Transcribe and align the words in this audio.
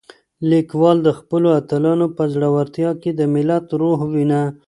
لیکوال 0.51 0.97
د 1.03 1.09
خپلو 1.19 1.47
اتلانو 1.59 2.07
په 2.17 2.23
زړورتیا 2.33 2.91
کې 3.01 3.11
د 3.19 3.21
ملت 3.33 3.65
روح 3.81 3.99
وینه. 4.13 4.41